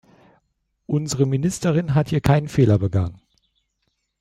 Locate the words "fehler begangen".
2.47-3.21